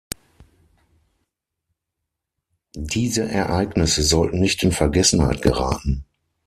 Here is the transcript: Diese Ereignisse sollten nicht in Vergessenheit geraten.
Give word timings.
Diese 2.73 3.29
Ereignisse 3.29 4.01
sollten 4.01 4.39
nicht 4.39 4.63
in 4.63 4.71
Vergessenheit 4.71 5.43
geraten. 5.43 6.05